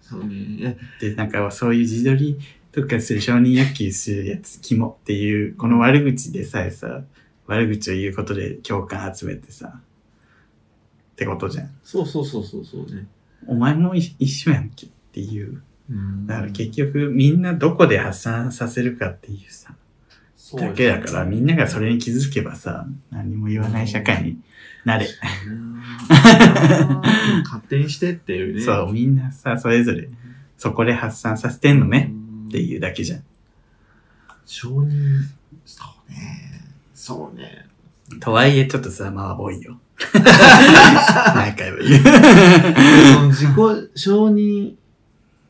[0.00, 0.76] そうね。
[1.00, 2.38] で、なんかそういう自撮り
[2.72, 7.02] とかする承認欲求するやつ、キモっていう、この悪口でさえさ、
[7.46, 11.70] 悪口を言うことで共感集めてさ、ってことじゃん。
[11.82, 13.06] そうそうそうそうそうね。
[13.46, 15.62] お前も一一緒やんけっていう。
[15.88, 19.74] うんだから結局みんなどこで発散させるかっていうさ、
[20.36, 24.38] そうだけだからみんながそれに気づけばさ、何も言わない社会に
[24.84, 25.06] なれ。
[27.44, 28.62] 勝手にしてっていうね。
[28.66, 30.08] そう、みんなさ、それぞれ
[30.58, 33.24] そこで発散させてんのねっっていうだけじゃん。
[34.46, 35.22] 承認、
[35.64, 36.62] そうね。
[36.94, 37.66] そうね。
[38.20, 39.78] とはいえちょっとさ、まあ多いよ。
[40.14, 42.02] 何回も言う。
[42.02, 44.74] その自己承認、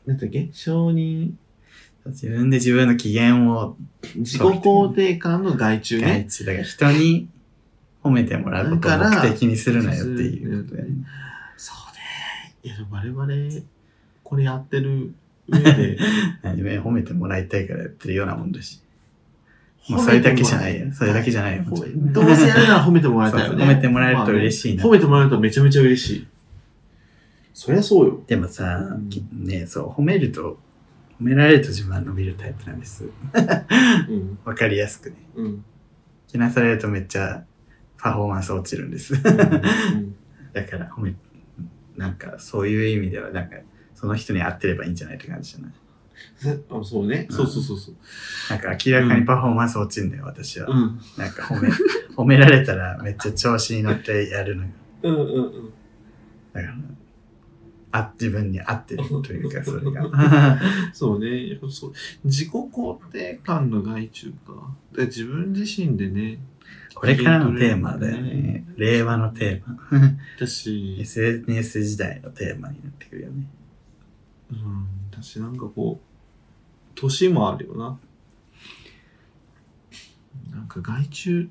[0.05, 0.49] なんだっけ？
[0.53, 1.31] 承認、
[2.05, 3.75] 自分で自分の機嫌を
[4.15, 6.07] 自己肯定感の外注ね。
[6.23, 7.27] 外地だから人に
[8.03, 10.65] 褒めてもらうことを目的にするなよっていう。
[11.57, 12.55] そうね。
[12.63, 13.61] いや、我々、
[14.23, 15.13] これやってる
[15.49, 15.97] 上で、
[16.55, 18.81] 自分褒めてもらいたいからやってるようなもんだし。
[19.89, 20.91] もうそれだけじゃないよ。
[20.93, 21.63] それだけじゃないよ。
[21.65, 23.63] どうせやるなら褒めてもらいたいよね。
[23.63, 26.27] 褒めてもらえると嬉しいな褒めてもらえるとめちゃめちゃ嬉しい。
[27.53, 28.23] そりゃそうよ。
[28.27, 28.97] でもさ
[29.33, 30.59] ねそう、褒めると、
[31.19, 33.05] 褒められると自分は伸びるタイプなんです。
[33.05, 34.39] うん。
[34.45, 35.15] わかりやすくね。
[35.35, 35.65] うん。
[36.31, 37.43] けなされるとめっちゃ
[37.97, 39.13] パフォーマンス落ちるんです。
[39.15, 40.15] うん
[40.53, 41.13] だから褒め、
[41.95, 43.57] なんかそういう意味では、なんか
[43.95, 45.71] その人に合ってればいいんじゃないって感じじゃない？
[46.71, 47.27] あ そうね。
[47.29, 47.95] そうそうそうそう。
[48.49, 50.67] なんか明らかにパフォーマンス落ちるんだよ、私は。
[50.69, 50.99] うん。
[51.17, 51.69] なんか褒め、
[52.15, 54.69] 褒められたらめっちゃ調子に乗ってやるのよ。
[55.03, 55.73] うんうんうん。
[56.53, 56.75] だから、
[57.91, 60.59] あ、自分に合ってるというか、それが。
[60.93, 61.57] そうね。
[61.69, 64.75] そう自己肯定感の外注か。
[64.93, 66.39] で自分自身でね。
[66.93, 68.65] これからのテーマだよね。
[68.75, 69.77] 令和のテーマ。
[70.35, 73.47] 私、SNS 時代のテーマになってくるよね。
[74.51, 76.06] うん、私なんかこう、
[76.97, 77.99] 年もあるよな。
[80.51, 81.49] なんか外注、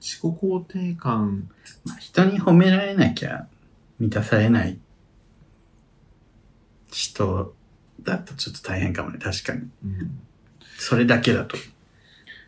[0.00, 1.48] 自己肯定感、
[1.84, 3.46] まあ、人に褒められなきゃ
[3.98, 4.78] 満たされない
[6.90, 7.54] 人
[8.02, 9.60] だとちょっと大変かもね、確かに。
[9.84, 10.20] うん。
[10.76, 11.56] それだけだと。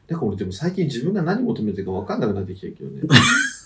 [0.07, 3.03] だから俺でも最近自分が何求めてるか分かんなくなってきてるけどね。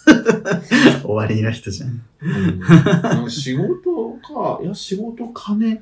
[1.02, 2.02] 終わりの人じゃん。
[2.20, 5.80] うん、仕事か、いや、仕事、金、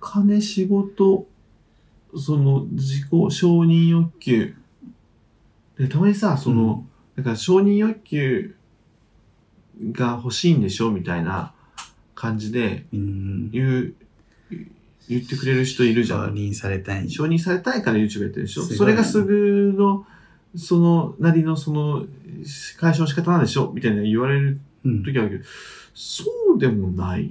[0.00, 1.26] 金、仕事、
[2.16, 4.54] その、自己承認欲求。
[5.78, 8.54] で、たまにさ、その、だから承認欲求
[9.92, 11.52] が欲しいんでしょみたいな
[12.14, 13.50] 感じでうん。
[13.50, 13.94] 言う、
[15.08, 16.34] 言ってくれる人いるじ承ゃん。
[16.34, 17.10] 認されたい。
[17.10, 18.62] 承認されたいから YouTube やってるでしょ？
[18.62, 20.06] それがすぐの、
[20.56, 22.06] その、なりのその、
[22.78, 23.72] 解消の仕方なんでしょ？
[23.74, 25.02] みたいな言われるうん。
[25.02, 25.44] 時あるけど、
[25.94, 27.30] そうでもない。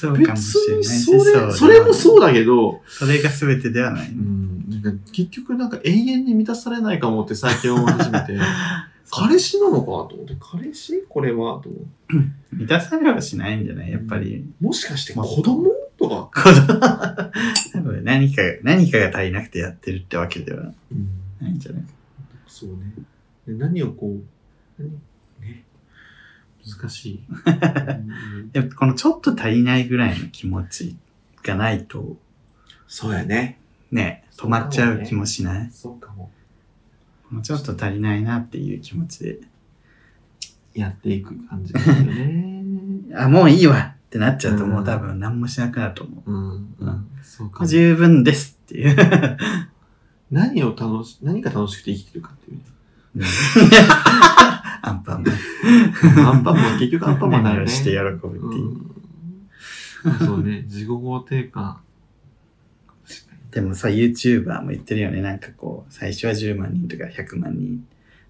[0.00, 1.12] そうかもしれないし。
[1.12, 4.08] 別にそれ、それもそうだけど、それが全てではない。
[4.10, 8.36] うん、なんか結局なんか永遠に満たされないかもって最近思い始めて、
[9.10, 11.86] 彼氏なのかと思って、彼氏これはと思って。
[12.52, 13.92] 満たされはしないんじゃない？
[13.92, 14.44] やっぱり。
[14.60, 16.30] もしかして子供とか？
[16.34, 17.92] 子供？
[18.02, 21.08] 何か、何かが足りなくてやってるってわけではうん、
[21.40, 21.82] ないんじゃない？
[22.46, 22.76] そうね。
[23.46, 24.16] で何をこ
[24.80, 24.82] う、
[26.66, 27.24] 難しい。
[27.28, 27.32] う
[28.46, 30.96] んでもこのちょっと足りないぐらいの気持ち
[31.42, 32.16] がないと、
[32.86, 33.58] そうやね。
[33.90, 36.30] ね、止まっちゃう気もしないそうかも。
[37.30, 39.40] もうちょっと足りないなっていう気持ちで、
[40.74, 42.64] やっていく感じですよね。
[43.14, 46.32] あ、もういいわってなっちゃうともううん多分何もしなくなると思う。
[46.32, 46.74] うん。
[46.78, 47.08] うん。
[47.22, 47.66] そうか。
[47.66, 48.96] 十分ですっていう。
[50.30, 53.26] 何を楽し、何が楽しくて生きてるかっていうね。
[54.82, 56.26] アンパンマン。
[56.26, 57.60] アンパンマン、結局アンパンマンだよね。
[57.60, 58.64] 何をして喜ぶっていう。
[60.04, 60.26] うん。
[60.26, 61.80] そうね、自己肯定感。
[63.50, 65.22] でもさ、YouTuber も言ってるよね。
[65.22, 67.86] なんかこう、最初は10万人とか100万人。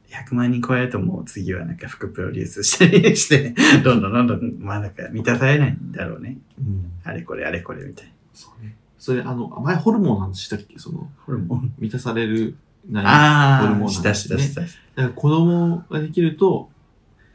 [0.09, 6.37] 100万人超えるともう次はなんか副プロデュースしたりして、どんどんどんどん、まあなんか満たされないんだろうね。
[6.59, 6.93] うん。
[7.03, 8.13] あれこれあれこれみたいな。
[8.35, 8.77] そうね。
[8.99, 10.79] それ、あの、前ホルモンの話したっけ？
[10.79, 11.73] その、ホルモン？
[11.79, 12.57] 満たされる、
[12.89, 14.61] 何ホルモンのああ、話したしたした。
[14.61, 16.71] だから子供ができると、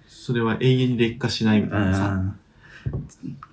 [0.07, 2.35] それは永遠に劣化しないみたいなさ。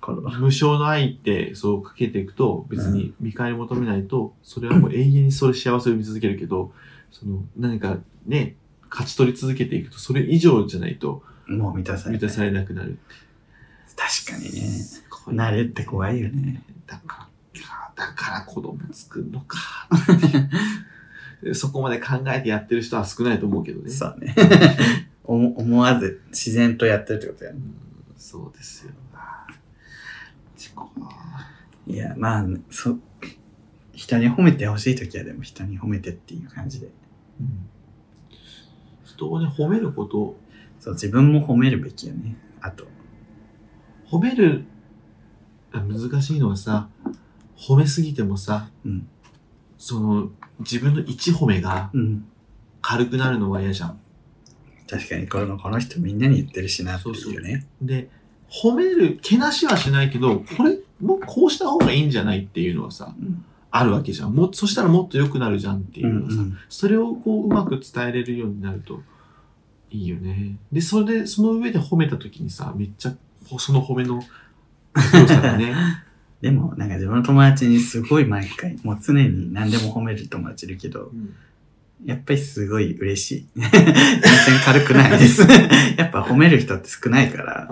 [0.07, 6.71] 無償の愛ってそうかけていくと別に見返り求めないとそれはもう永遠にそれ幸せを見続けるけど
[7.11, 8.55] その何かね
[8.89, 12.15] 勝ち取り続けていくとそれ以上じゃないともう満たされ。
[12.15, 12.97] 満たされなくなる
[13.95, 14.61] 確かにね。
[15.27, 16.63] 慣れって怖いよね。
[16.87, 19.57] だからだから子供作るのか
[21.53, 24.35] そこまで考えてやってる人は少ないと思うけどねそうね。
[25.23, 27.59] 思思わず自然とやってるってことやね。
[27.59, 27.85] うん
[28.17, 28.93] そうですよ
[31.85, 32.97] いや、まあ、そ、
[33.93, 36.87] 人に褒めてほしいときはでも人に褒めてっていう感じで。
[37.39, 37.67] うん
[39.05, 40.35] 人をね褒めること
[40.85, 42.35] そう、自分も褒めるべきよね。
[42.61, 42.85] あと。
[44.07, 44.65] 褒める、
[45.71, 46.89] あ難しいのはさ、
[47.57, 49.07] 褒めすぎてもさ、うん。
[49.77, 52.25] その、自分の一褒めがうん。
[52.81, 53.99] 軽くなるのは嫌じゃん。
[54.87, 57.65] 確かにこの、この人みんなに言ってるしなっていうね。
[57.81, 58.09] で、
[58.47, 63.43] 褒める、けなしはしないけど、これ、もうこうした方がいいんじゃないっていうのはさ、うん。
[63.71, 64.35] あるわけじゃん。
[64.35, 66.57] もう、そしたらもっと良くなるじゃんっていうのはさ、ん。
[66.69, 69.01] それをこう、うまく伝えれるようになると
[69.89, 70.57] いいよね。
[70.71, 73.15] で、それで、その上で褒めた時にさ、めっちゃ、
[73.47, 74.21] ほその褒めの
[75.11, 75.73] 強さがね、
[76.45, 81.33] でも、なんか自分の友達にすごい毎回、もう常に何でも褒める友達いるけど、うん
[82.03, 83.47] やっぱりすごい嬉しい。
[83.55, 83.81] 全然
[84.63, 85.41] 軽くないです。
[85.97, 87.67] やっぱ褒める人って少ないから、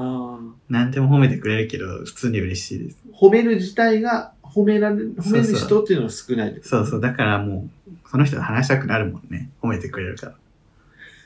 [0.69, 2.97] 何でも褒めてくれるけど、普通に嬉しいです。
[3.13, 9.51] 褒める自体が褒められる、褒める人っていうのが少ないですそうそう、だからもう、その人と話したくなるもんね。
[9.61, 10.33] 褒めてくれるか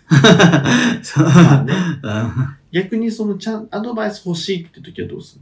[0.10, 0.99] ら。
[1.01, 1.23] そう。
[1.23, 1.73] まあね。
[2.03, 5.41] うん逆にそのちゃん、アドバイス欲しいって時はどうする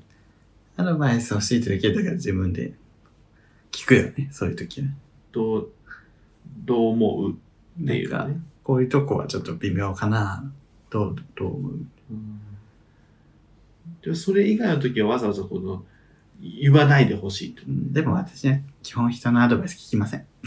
[0.78, 2.74] アドバイス欲しいって時は、だから自分で
[3.72, 4.88] 聞くよね、そういう時は。
[5.32, 5.70] どう、
[6.66, 8.38] どう思うっていうかかね。
[8.64, 10.52] こういうとこはちょっと微妙かな。
[10.90, 11.74] どう、どう思う？
[14.12, 15.84] うそれ以外の時はわざわざこの、
[16.42, 17.64] 言わないでほしいと。
[17.68, 20.26] うんでも私ね、基本人のアドバイス聞きません。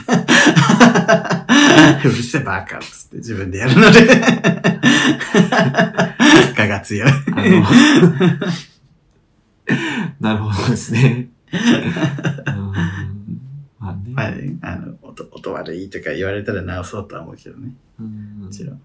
[2.04, 4.00] うるせえバカっつって自分でやるので。
[6.58, 7.10] 我が強い。
[10.20, 11.28] なるほどですね。
[11.52, 12.72] うん
[13.78, 14.00] まあね。
[14.12, 17.72] まあね、あの、音、音悪いとか言われたら直そうとは思うけどね。
[18.00, 18.80] うんもちろん。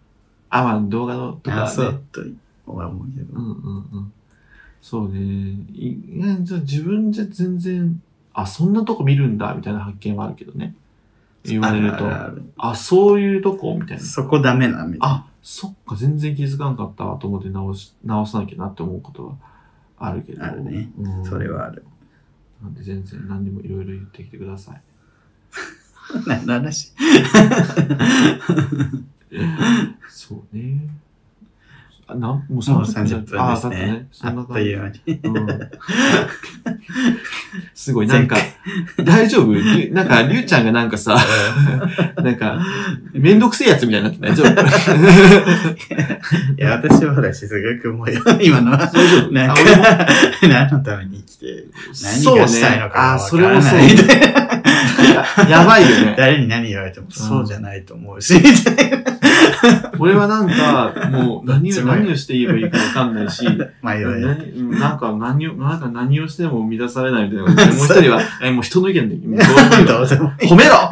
[0.50, 1.62] あ、まあ動画のとか、ね。
[1.64, 2.22] 直そうと
[2.68, 3.40] は思うけど。
[3.40, 4.14] うんうんうん。
[4.82, 5.20] そうね。
[5.74, 8.02] 意外と自分じゃ全然、
[8.34, 10.76] あ、そんなとこ見るんだ、みたいな発見はあるけどね。
[11.44, 14.04] 言われると、あるあそういうとこみたいな。
[14.04, 15.08] そこダメな、みたいな。
[15.08, 19.34] あ、そっか、全然気づかなかったわと思って直し、直さなきゃなって思うことは
[19.98, 20.44] あるけど。
[20.44, 21.50] あるねうんそれ。
[21.50, 21.84] はある。
[22.62, 24.82] なんで全然何でもいろいろ言ってきてください。
[26.28, 26.94] 何の話？
[30.10, 30.90] そうね。
[32.08, 34.08] あ、なん、もうもう30 30分あ、分ですねだってね。。
[34.12, 34.54] そあっんな感じ。
[34.54, 35.00] という間に。
[35.24, 35.48] うん
[37.74, 38.36] すごい、なんか、
[39.04, 39.54] 大丈夫？
[39.92, 41.18] なんか、りゅうちゃんがなんかさ、
[42.22, 42.60] なんか、
[43.14, 44.52] めんどくせえやつみたいになって大丈夫？
[46.58, 48.78] いや、私はほら、しずぐくんもよ、 今のは。
[48.78, 49.32] 大丈夫？
[49.34, 49.62] なんか
[50.48, 51.66] 何のために生きて、
[52.26, 53.72] 何がしたいのかがあ、わそれもそう。
[53.72, 53.90] からない。
[55.50, 56.16] ややばいよね。
[56.18, 58.48] 誰に何言われてもそうじゃないと思うし、みた
[58.82, 58.98] いな。
[60.00, 63.46] 俺はなんか、もう何を、すごい何をして言えばいいかわかんないし、
[63.82, 67.66] まあ、いろいなんか何を、なんか何をしても生み出されないみたいな。
[67.74, 69.40] もう一人は、え、もう人の意見で、もう。
[69.40, 70.90] 褒めろ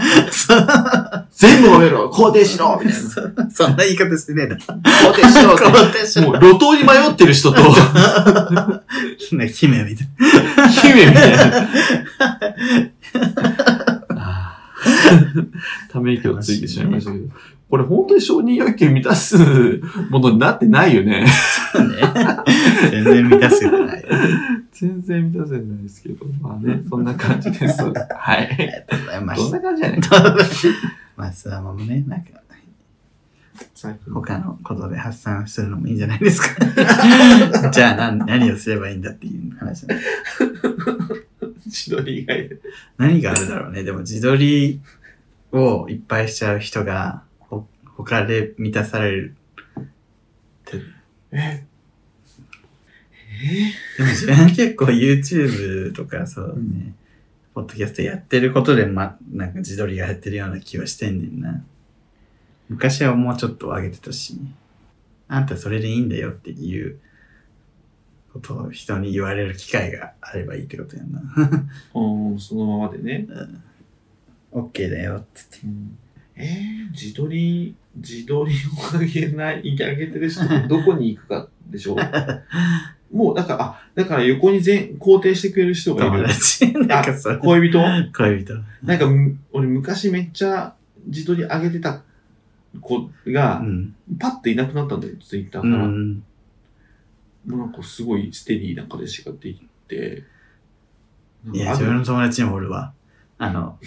[1.32, 3.50] 全部褒めろ肯定しろみたいな。
[3.50, 4.62] そそんな言い方してねえだろ。
[4.62, 10.08] 肯定しろ肯定しろもう路頭に迷ってる人と、ね姫みたい
[10.58, 10.68] な。
[10.68, 11.68] 姫みたいな。
[15.90, 17.26] ため息をついてしまいましたけど。
[17.72, 19.38] これ本当に承認欲求満たす
[20.10, 21.22] ものになってないよね。
[21.22, 21.28] ね。
[22.92, 24.06] 全然満たすよない。
[24.74, 26.26] 全然満たせないですけど。
[26.42, 27.82] まあね、そんな感じです。
[27.82, 28.50] はい。
[28.52, 29.58] ありがとうございまどんした。
[29.58, 30.02] な感じやねん。
[31.16, 32.42] まあ、スワマもね、なんか、
[34.14, 36.66] 他のことで発散するのもいいんじゃないですか。
[37.72, 39.96] じゃあ何何をすればいいんだっていう話だ。
[41.66, 42.58] 自撮り以外で。
[42.98, 43.84] 何があるだろうね。
[43.84, 44.82] でも自撮り
[45.52, 47.31] をいっぱいしちゃう人が、ほ
[48.04, 49.36] 他で満たされる
[49.80, 49.84] っ
[50.66, 50.78] て。
[51.32, 51.66] え？
[53.98, 56.96] でも自分結構 YouTube とかそうね、うん
[57.54, 61.62] ポッドキャストやってることで、ま、なんか自撮りがやってるような気はしてんねんな。
[62.70, 64.40] 昔はもうちょっと上げてたし、
[65.28, 66.98] あんたそれでいいんだよっていう
[68.32, 71.22] ことを人に言われる機会があればいいってことやんな。
[71.94, 73.28] うん、そのままでね。
[74.54, 75.68] OK だよっつって。
[76.36, 78.54] えー、自撮り、自撮り
[78.96, 83.16] を上げない、上げてる人 どこに行くかでしょう？
[83.16, 86.28] もう、だから、あ、だから横に全、肯定してくれる人がい友る。
[86.28, 86.72] 達？
[86.88, 87.38] なんか。
[87.40, 87.80] 恋人？
[88.14, 88.54] 恋人。
[88.84, 90.74] なんかむ、俺昔めっちゃ
[91.06, 92.04] 自撮り上げてた
[92.80, 93.96] 子がう、ん。
[94.18, 95.84] パッといなくなったんだよ、ツイッターうから。
[95.86, 96.24] もん。
[97.48, 100.24] うなんかすごいステディな彼氏ができて。
[101.52, 102.94] いや、自分の友達にもおるわ。
[103.40, 103.78] あの、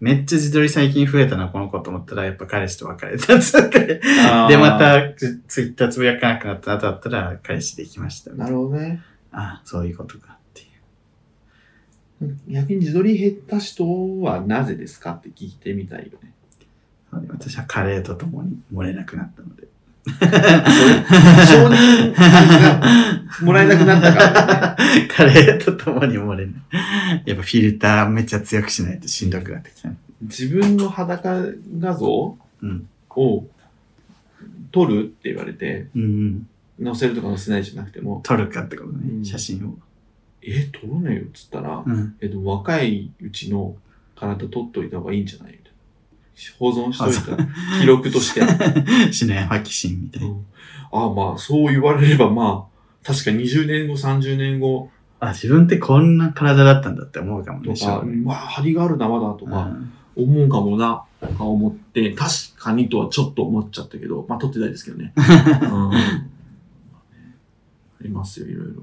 [0.00, 4.00] めっちゃ自撮り最近増えたな、この子と思ったら、やっぱ彼氏と別れたっつって。
[4.48, 8.32] で、また、ツツイッターつぶやかなくなった後だったら、彼氏できました。
[8.32, 9.02] なるほどね。
[9.32, 10.64] あそういうことかってい
[12.22, 12.36] う。
[12.48, 16.32] 逆に自撮り減った人はなぜですかって聞いてみたいよね。
[17.10, 19.64] 私はカレーと共に漏れなくなったので。
[20.08, 22.80] 承認が
[23.42, 25.08] もらえなくなったから、ね。
[25.08, 26.54] カレーと共に漏れない。
[27.26, 29.90] やっぱフィルターめっちゃ強くしないとしんどくなってきた。
[30.22, 31.44] 自分の裸
[31.78, 32.88] 画像うん。
[33.10, 33.44] を
[34.70, 36.46] 撮るって言われて、うん
[36.78, 36.84] うん。
[36.84, 39.78] 載せるとか載せないじゃなくても、撮るかってことね、うん写真を。
[40.42, 42.16] え、撮らねえよっつったら、うん。
[42.20, 43.76] えっと、若いうちの
[44.14, 45.52] 体撮っといた方がいいんじゃない？
[45.52, 45.67] みたいな。
[46.58, 47.44] 保存しといた
[47.80, 49.12] 記録として。
[49.12, 50.28] 篠山紀信みたいな。
[50.28, 50.44] うん
[50.90, 57.74] ああ、まあ、そう言われれば、まあ、確か20年後、30年後あ、自分ってこんな体だったんだって思うかもね、
[58.24, 65.12] まあ、張りがあるな、まだとか、うん思うかもな、とか思って、確かにとはちょっと思っちゃったけど、まあ、撮ってないですけどね。
[65.16, 66.18] うん、あ
[68.00, 68.82] りますよ、いろいろ。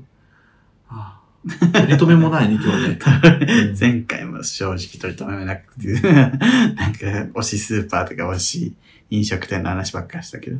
[0.87, 1.24] ああ
[1.73, 2.99] 取り留めもないね、今日ね。
[3.69, 8.73] うん前回も正直取り留めなくて、 なんか推しスーパーとか推し
[9.11, 10.57] 飲食店の話ばっかりしたけど。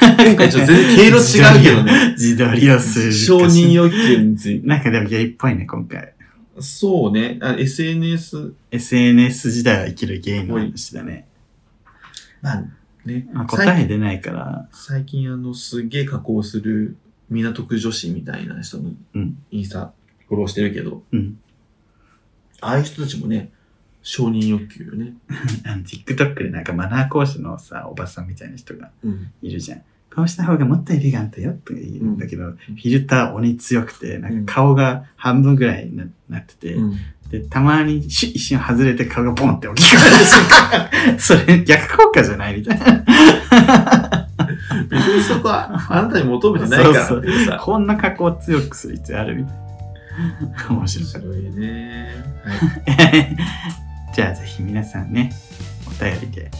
[0.00, 2.10] 今回ちょっと全然毛色違うけどね。
[2.16, 3.12] 自撮りをする。
[3.12, 4.66] 承認欲求について。
[4.66, 6.14] なんかでもゲイっぽいね、今回。
[6.60, 7.38] そうね。
[7.42, 11.26] あ SNS、SNS 時代を生きるゲイの話だね。
[12.40, 12.64] まあ
[13.04, 13.28] ね。
[13.32, 16.96] まあ、答え出ないから、最近あの、すげえ加工する
[17.32, 19.92] 港区女子みたいな人のうんインスタ
[20.28, 21.38] フォローしてるけど、うん。
[22.60, 23.50] ああいう人たちもね、
[24.02, 25.14] 承認欲求よね。
[25.66, 29.30] あの TikTok でなんかマナー講師のさ、おばさんみたいな人がうん。
[29.42, 29.82] いるじゃん。
[30.14, 36.96] こうした方がもっとエレガントよとか言うんだけど、フィルター鬼強くて、なんか顔が半分ぐらいにななってて、うん。
[37.30, 44.01] で、たまにシュッ一瞬外れて顔がポンって大きくなる瞬間 それ逆効果じゃないみたいな。
[45.20, 47.60] そこはあなたに求めてないからっていうさ。
[47.62, 49.36] こんな加工強くする必要ある？
[49.36, 49.54] みたい
[50.70, 50.76] な。
[50.76, 52.24] 面白かっ面白いね。
[52.44, 53.36] はい。
[53.36, 54.12] た。
[54.14, 55.32] じゃあぜひ皆さんね、
[55.86, 56.50] お便りで、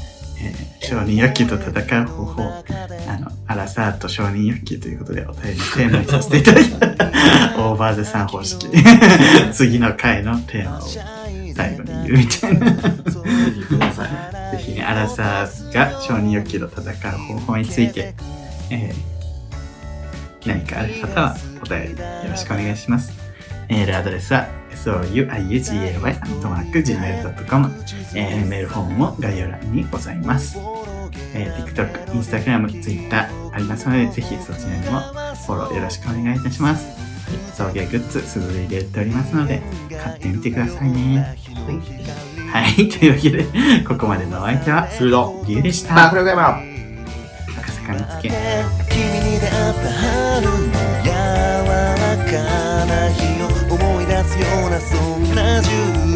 [0.40, 6.90] えー承認欲求と戦う方法、あの、アラサーと承認欲求ということでお便りのテーマにさせていただきたい。
[7.56, 8.66] オーバーゼさん方式。
[9.54, 10.80] 次の回のテーマを
[11.54, 12.66] 最後に言うみたいな。
[12.70, 12.74] ぜ
[13.54, 14.56] ひください。
[14.56, 18.14] ぜひね、アラサーが承認欲求と戦う方法について、
[18.72, 19.12] えー
[20.44, 23.12] 何かある方はお便りよろしくお願いします。
[23.68, 27.70] メールアドレスは souiugay.gmail.com、
[28.16, 30.58] えーメールフォームも概要欄にございます。
[31.34, 36.88] えー TikTok、Instagram、Twitter ありますので、ぜひそちらにもフォローよろしくお願いいたします。
[37.54, 39.62] 送迎グッズ、すぐ入れておりますので、
[40.02, 41.36] 買ってみてくださいね。
[42.52, 43.46] はい、というわけで、
[43.86, 45.40] ここまでのお相手は、するど。
[45.46, 46.10] リュウでしあ、た。
[46.10, 46.48] これが今。
[46.48, 46.71] 赤
[47.82, 47.98] かに。
[48.04, 48.30] つけ
[48.90, 50.52] 君に出会った春の
[51.04, 56.11] 柔らかな日を思い出すようなそんな10